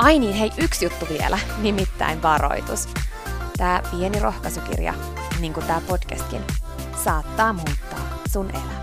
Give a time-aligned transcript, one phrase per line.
[0.00, 2.88] Ai niin, hei, yksi juttu vielä, nimittäin varoitus.
[3.56, 4.94] Tämä pieni rohkaisukirja,
[5.40, 6.40] niin kuin tämä podcastkin,
[7.04, 8.82] saattaa muuttaa sun elämän.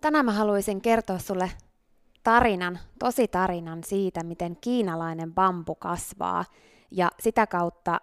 [0.00, 1.50] Tänään mä haluaisin kertoa sulle
[2.22, 6.44] tarinan, tosi tarinan siitä, miten kiinalainen bambu kasvaa
[6.90, 8.00] ja sitä kautta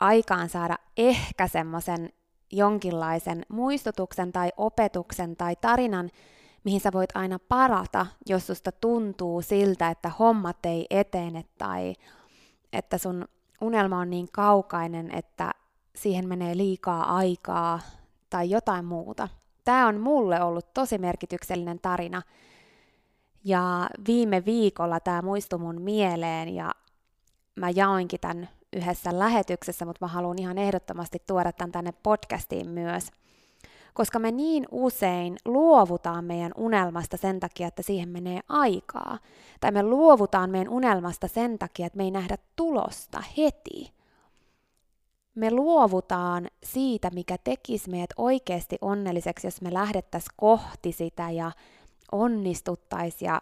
[0.00, 2.12] aikaan saada ehkä semmoisen
[2.52, 6.10] jonkinlaisen muistutuksen tai opetuksen tai tarinan,
[6.64, 11.94] mihin sä voit aina parata, jos susta tuntuu siltä, että hommat ei etene tai
[12.72, 13.28] että sun
[13.60, 15.50] unelma on niin kaukainen, että
[15.96, 17.80] siihen menee liikaa aikaa
[18.30, 19.28] tai jotain muuta.
[19.64, 22.22] Tämä on mulle ollut tosi merkityksellinen tarina.
[23.44, 26.74] Ja viime viikolla tämä muistui mun mieleen ja
[27.56, 33.10] mä jaoinkin tämän yhdessä lähetyksessä, mutta mä haluan ihan ehdottomasti tuoda tämän tänne podcastiin myös
[34.00, 39.18] koska me niin usein luovutaan meidän unelmasta sen takia, että siihen menee aikaa.
[39.60, 43.92] Tai me luovutaan meidän unelmasta sen takia, että me ei nähdä tulosta heti.
[45.34, 51.52] Me luovutaan siitä, mikä tekisi meidät oikeasti onnelliseksi, jos me lähdettäisiin kohti sitä ja
[52.12, 53.40] onnistuttaisiin ja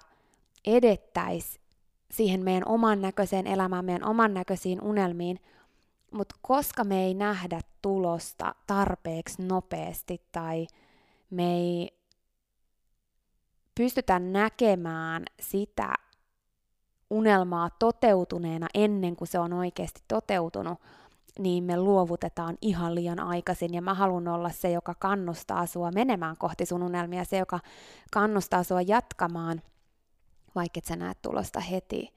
[0.66, 1.62] edettäisiin
[2.10, 5.40] siihen meidän oman näköiseen elämään, meidän oman näköisiin unelmiin–
[6.10, 10.66] mutta koska me ei nähdä tulosta tarpeeksi nopeasti tai
[11.30, 11.98] me ei
[13.74, 15.94] pystytä näkemään sitä
[17.10, 20.78] unelmaa toteutuneena ennen kuin se on oikeasti toteutunut,
[21.38, 23.74] niin me luovutetaan ihan liian aikaisin.
[23.74, 27.60] Ja mä haluan olla se, joka kannustaa sua menemään kohti sun unelmia, se, joka
[28.12, 29.62] kannustaa sua jatkamaan,
[30.54, 32.14] vaikka et sä näet tulosta heti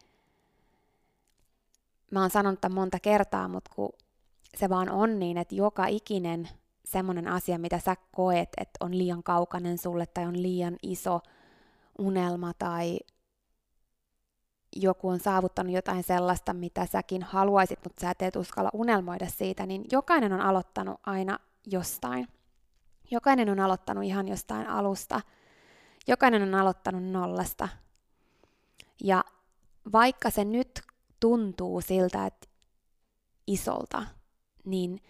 [2.12, 3.90] mä oon sanonut tämän monta kertaa, mutta kun
[4.58, 6.50] se vaan on niin, että joka ikinen
[6.86, 11.20] semmoinen asia, mitä sä koet, että on liian kaukainen sulle tai on liian iso
[12.00, 13.00] unelma tai
[14.76, 19.86] joku on saavuttanut jotain sellaista, mitä säkin haluaisit, mutta sä et uskalla unelmoida siitä, niin
[19.92, 22.28] jokainen on aloittanut aina jostain.
[23.12, 25.22] Jokainen on aloittanut ihan jostain alusta.
[26.08, 27.70] Jokainen on aloittanut nollasta.
[29.04, 29.24] Ja
[29.92, 30.82] vaikka se nyt
[31.22, 32.48] tuntuu siltä, että
[33.48, 34.04] isolta,
[34.66, 35.02] niin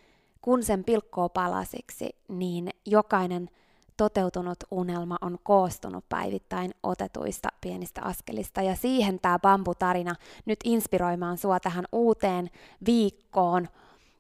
[0.41, 3.49] kun sen pilkkoo palasiksi, niin jokainen
[3.97, 8.61] toteutunut unelma on koostunut päivittäin otetuista pienistä askelista.
[8.61, 10.15] Ja siihen tämä bambutarina
[10.45, 12.49] nyt inspiroimaan sua tähän uuteen
[12.85, 13.67] viikkoon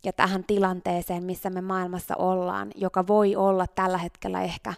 [0.03, 4.73] ja tähän tilanteeseen, missä me maailmassa ollaan, joka voi olla tällä hetkellä ehkä,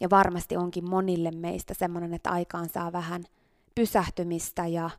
[0.00, 3.24] ja varmasti onkin monille meistä semmoinen, että aikaan saa vähän
[3.74, 4.90] pysähtymistä ja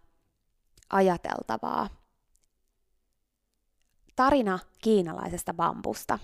[0.89, 1.89] ajateltavaa.
[4.15, 6.19] tarina kiinalaisesta bambusta.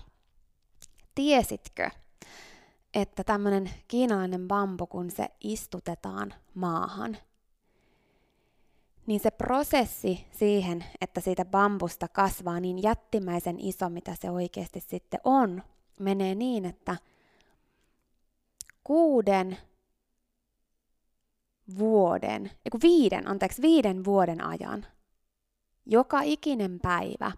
[1.14, 1.90] Tiesitkö,
[2.94, 7.16] että tämmöinen kiinalainen bambu, kun se istutetaan maahan,
[9.06, 15.20] niin se prosessi siihen, että siitä bambusta kasvaa niin jättimäisen iso, mitä se oikeasti sitten
[15.24, 15.62] on,
[16.00, 16.96] menee niin, että
[18.84, 19.58] kuuden
[21.78, 24.86] vuoden, eiku viiden, anteeksi, viiden vuoden ajan,
[25.86, 27.32] joka ikinen päivä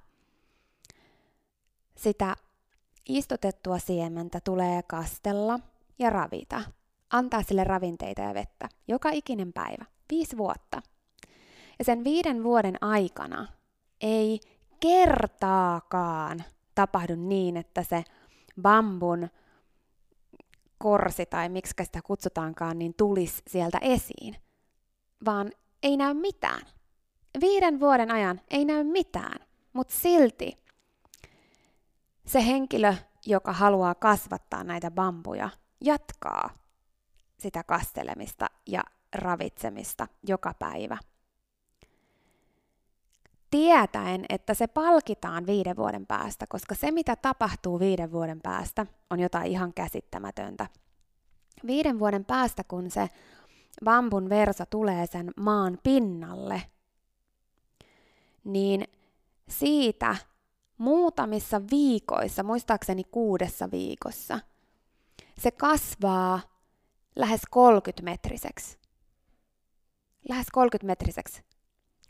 [1.97, 2.37] sitä
[3.09, 5.61] istutettua siementä tulee kastella
[5.99, 6.63] ja ravita.
[7.11, 8.69] Antaa sille ravinteita ja vettä.
[8.89, 9.85] Joka ikinen päivä.
[10.11, 10.83] Viisi vuotta.
[11.79, 13.47] Ja sen viiden vuoden aikana
[14.01, 14.41] ei
[14.81, 16.45] kertaakaan
[16.75, 18.05] tapahdu niin, että se
[18.63, 19.29] bambun
[20.79, 24.37] korsi tai miksi sitä kutsutaankaan, niin tulisi sieltä esiin.
[25.25, 25.53] Vaan
[25.83, 26.63] ei näy mitään.
[27.41, 30.59] Viiden vuoden ajan ei näy mitään, mutta silti
[32.27, 32.95] se henkilö,
[33.27, 35.51] joka haluaa kasvattaa näitä bambuja,
[35.81, 36.51] jatkaa
[37.39, 38.85] sitä kastelemista ja
[39.15, 40.99] ravitsemista joka päivä.
[43.57, 49.21] Tietäen, että se palkitaan viiden vuoden päästä, koska se mitä tapahtuu viiden vuoden päästä on
[49.21, 50.67] jotain ihan käsittämätöntä.
[51.67, 53.09] Viiden vuoden päästä, kun se
[53.85, 56.63] bambun versa tulee sen maan pinnalle,
[58.45, 58.85] niin
[59.49, 60.17] siitä
[60.79, 64.41] muutamissa viikoissa, muistaakseni kuudessa viikossa,
[65.39, 66.41] se kasvaa
[67.17, 68.79] lähes 30 metriseksi.
[70.29, 71.56] Lähes 30 metriseksi.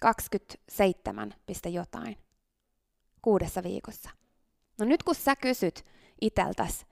[0.00, 1.34] 27,
[1.72, 2.16] jotain.
[3.22, 4.10] Kuudessa viikossa.
[4.78, 5.84] No nyt kun sä kysyt
[6.20, 6.86] iteltäs,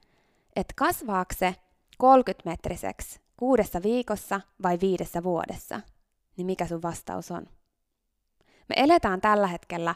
[0.56, 1.54] että kasvaako se
[1.98, 5.80] 30 metriseksi kuudessa viikossa vai viidessä vuodessa,
[6.36, 7.46] niin mikä sun vastaus on?
[8.68, 9.94] Me eletään tällä hetkellä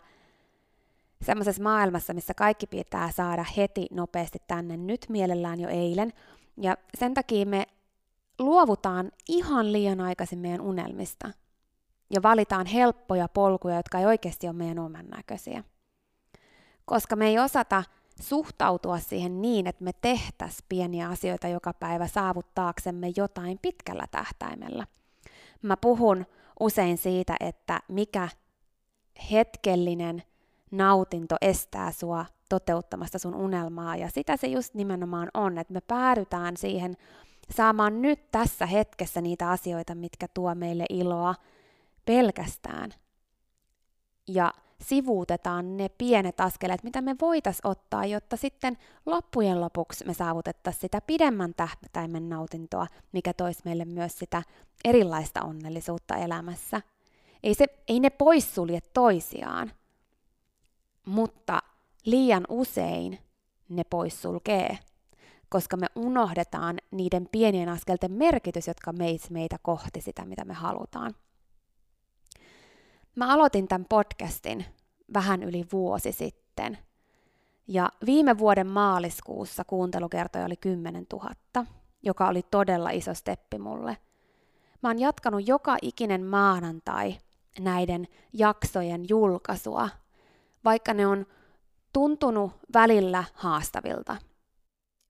[1.23, 6.13] semmoisessa maailmassa, missä kaikki pitää saada heti nopeasti tänne, nyt mielellään jo eilen.
[6.57, 7.67] Ja sen takia me
[8.39, 11.31] luovutaan ihan liian aikaisin meidän unelmista
[12.11, 15.65] ja valitaan helppoja polkuja, jotka ei oikeasti ole meidän oman näköisiä.
[16.85, 17.85] Koska me ei osata
[18.21, 24.87] suhtautua siihen niin, että me tehtäisiin pieniä asioita joka päivä saavuttaaksemme jotain pitkällä tähtäimellä.
[25.63, 26.27] Mä puhun
[26.61, 28.29] usein siitä, että mikä
[29.31, 30.23] hetkellinen
[30.71, 33.97] nautinto estää sua toteuttamasta sun unelmaa.
[33.97, 36.97] Ja sitä se just nimenomaan on, että me päädytään siihen
[37.51, 41.35] saamaan nyt tässä hetkessä niitä asioita, mitkä tuo meille iloa
[42.09, 42.91] pelkästään.
[44.29, 50.81] Ja sivuutetaan ne pienet askeleet, mitä me voitais ottaa, jotta sitten loppujen lopuksi me saavutettaisiin
[50.81, 54.43] sitä pidemmän tähtäimen nautintoa, mikä toisi meille myös sitä
[54.85, 56.83] erilaista onnellisuutta elämässä.
[57.43, 59.73] Ei, se, ei ne poissulje toisiaan,
[61.07, 61.59] mutta
[62.05, 63.19] liian usein
[63.69, 64.79] ne poissulkee,
[65.49, 68.93] koska me unohdetaan niiden pienien askelten merkitys, jotka
[69.31, 71.15] meitä kohti sitä, mitä me halutaan.
[73.19, 74.65] Mä aloitin tämän podcastin
[75.15, 76.79] vähän yli vuosi sitten,
[77.67, 81.33] ja viime vuoden maaliskuussa kuuntelukertoja oli 10 000,
[82.03, 83.97] joka oli todella iso steppi mulle.
[84.83, 87.19] Mä oon jatkanut joka ikinen maanantai
[87.61, 89.89] näiden jaksojen julkaisua
[90.65, 91.27] vaikka ne on
[91.93, 94.17] tuntunut välillä haastavilta.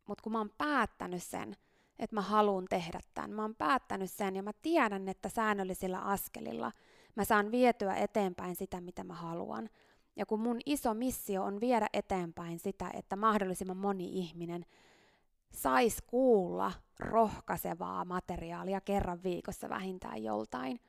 [0.06, 1.56] Mutta kun mä oon päättänyt sen,
[1.99, 6.73] että mä haluan tehdä tämän, mä oon päättänyt sen ja mä tiedän, että säännöllisillä askelilla
[7.18, 9.68] mä saan vietyä eteenpäin sitä, mitä mä haluan.
[10.16, 14.64] Ja kun mun iso missio on viedä eteenpäin sitä, että mahdollisimman moni ihminen
[15.50, 20.80] sais kuulla rohkaisevaa materiaalia kerran viikossa vähintään joltain.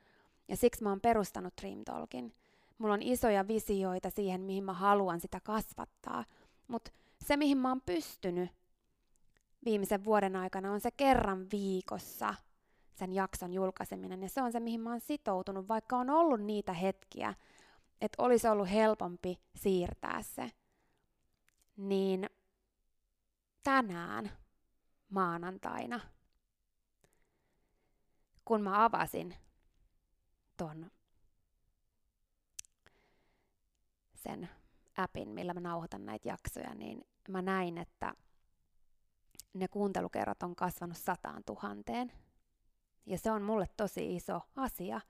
[0.48, 2.34] Ja siksi mä oon perustanut Dream Talkin.
[2.78, 6.24] Mulla on isoja visioita siihen, mihin mä haluan sitä kasvattaa.
[6.68, 6.90] Mutta
[7.24, 8.50] se, mihin mä oon pystynyt
[9.64, 12.34] viimeisen vuoden aikana, on se kerran viikossa
[13.00, 14.22] sen jakson julkaiseminen.
[14.22, 17.34] Ja se on se, mihin mä oon sitoutunut, vaikka on ollut niitä hetkiä,
[18.00, 20.50] että olisi ollut helpompi siirtää se.
[21.76, 22.30] Niin
[23.62, 24.30] tänään
[25.10, 26.00] maanantaina,
[28.44, 29.34] kun mä avasin
[30.56, 30.90] ton
[34.14, 34.48] sen
[34.96, 38.14] appin, millä mä nauhoitan näitä jaksoja, niin mä näin, että
[39.54, 42.12] ne kuuntelukerrat on kasvanut sataan tuhanteen.
[43.06, 45.00] Ja se on mulle tosi iso asia.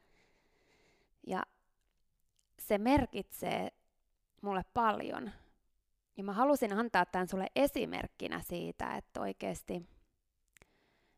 [1.26, 1.42] Ja
[2.58, 3.72] se merkitsee
[4.42, 5.30] mulle paljon.
[6.16, 9.86] Ja mä halusin antaa tämän sulle esimerkkinä siitä, että oikeasti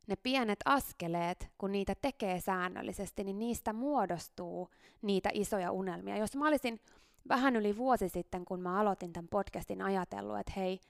[0.07, 4.71] ne pienet askeleet, kun niitä tekee säännöllisesti, niin niistä muodostuu
[5.03, 6.17] niitä isoja unelmia.
[6.17, 6.81] Jos mä olisin
[7.29, 10.81] vähän yli vuosi sitten, kun mä aloitin tämän podcastin ajatellut, että hei,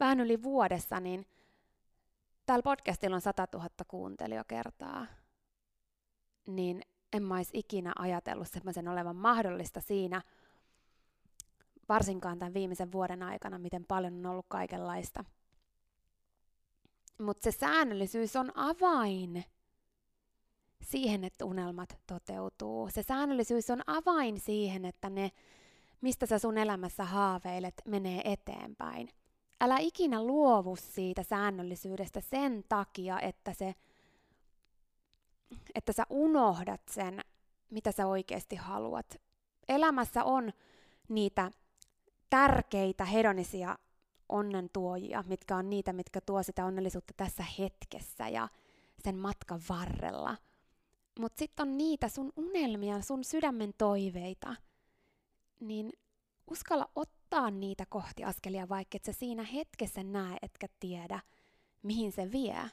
[0.00, 1.26] vähän yli vuodessa, niin
[2.46, 5.06] täällä podcastilla on 100 000 kuuntelijakertaa,
[6.48, 10.22] niin en mä olisi ikinä ajatellut semmoisen olevan mahdollista siinä,
[11.88, 15.24] varsinkaan tämän viimeisen vuoden aikana, miten paljon on ollut kaikenlaista.
[17.18, 19.44] Mutta se säännöllisyys on avain
[20.82, 22.88] siihen, että unelmat toteutuu.
[22.90, 25.30] Se säännöllisyys on avain siihen, että ne,
[26.00, 29.08] mistä sä sun elämässä haaveilet, menee eteenpäin.
[29.60, 33.74] Älä ikinä luovu siitä säännöllisyydestä sen takia, että, se,
[35.74, 37.20] että sä unohdat sen,
[37.70, 39.20] mitä sä oikeasti haluat.
[39.68, 40.52] Elämässä on
[41.08, 41.50] niitä
[42.30, 43.78] tärkeitä hedonisia
[44.28, 48.48] onnentuojia, mitkä on niitä, mitkä tuo sitä onnellisuutta tässä hetkessä ja
[49.04, 50.36] sen matkan varrella.
[51.20, 54.56] Mutta sitten on niitä sun unelmia, sun sydämen toiveita,
[55.60, 55.92] niin
[56.50, 61.20] uskalla ottaa niitä kohti askelia, vaikka et sä siinä hetkessä näe etkä tiedä,
[61.82, 62.70] mihin se vie.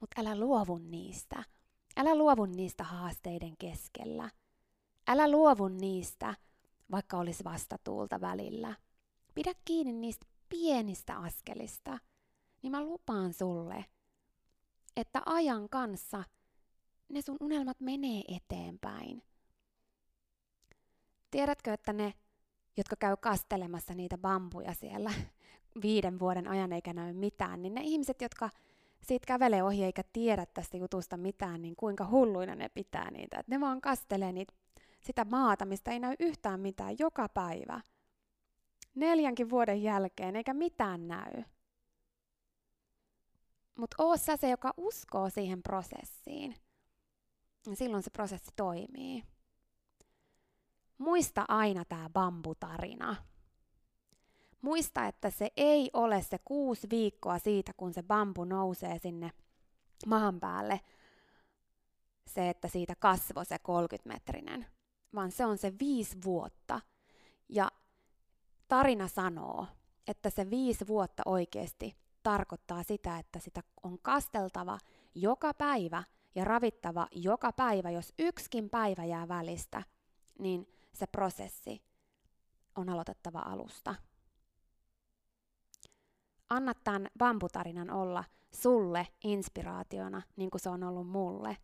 [0.00, 1.44] Mutta älä luovu niistä.
[1.98, 4.30] Älä luovu niistä haasteiden keskellä.
[5.08, 6.34] Älä luovu niistä,
[6.90, 8.74] vaikka olisi vastatuulta välillä.
[9.34, 11.98] Pidä kiinni niistä pienistä askelista,
[12.62, 13.84] niin mä lupaan sulle,
[14.96, 16.24] että ajan kanssa
[17.08, 19.22] ne sun unelmat menee eteenpäin.
[21.30, 22.14] Tiedätkö, että ne,
[22.76, 25.12] jotka käy kastelemassa niitä bambuja siellä
[25.82, 28.50] viiden vuoden ajan eikä näy mitään, niin ne ihmiset, jotka
[29.02, 33.38] siitä kävelee ohi eikä tiedä tästä jutusta mitään, niin kuinka hulluina ne pitää niitä.
[33.38, 34.54] Et ne vaan kastelee niitä,
[35.00, 37.80] sitä maata, mistä ei näy yhtään mitään joka päivä–
[38.98, 41.42] neljänkin vuoden jälkeen, eikä mitään näy.
[43.78, 46.54] Mutta oo sä se, joka uskoo siihen prosessiin.
[47.74, 49.22] Silloin se prosessi toimii.
[50.98, 53.16] Muista aina tämä bambutarina.
[54.62, 59.30] Muista, että se ei ole se kuusi viikkoa siitä, kun se bambu nousee sinne
[60.06, 60.80] maan päälle,
[62.26, 64.66] se, että siitä kasvoi se 30-metrinen,
[65.14, 66.80] vaan se on se viisi vuotta.
[67.48, 67.70] Ja
[68.68, 69.66] tarina sanoo,
[70.06, 74.78] että se viisi vuotta oikeasti tarkoittaa sitä, että sitä on kasteltava
[75.14, 77.90] joka päivä ja ravittava joka päivä.
[77.90, 79.82] Jos yksikin päivä jää välistä,
[80.38, 81.82] niin se prosessi
[82.76, 83.94] on aloitettava alusta.
[86.50, 88.24] Anna tämän bambutarinan olla
[88.54, 91.56] sulle inspiraationa, niin kuin se on ollut mulle,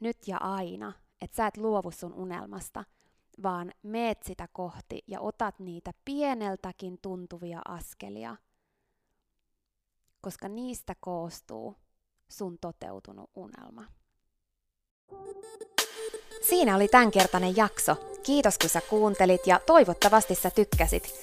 [0.00, 2.84] nyt ja aina, että sä et luovu sun unelmasta–
[3.42, 8.36] vaan meet sitä kohti ja otat niitä pieneltäkin tuntuvia askelia,
[10.20, 11.76] koska niistä koostuu
[12.28, 13.84] sun toteutunut unelma.
[16.48, 17.96] Siinä oli tämänkertainen jakso.
[18.22, 21.22] Kiitos kun sä kuuntelit ja toivottavasti sä tykkäsit.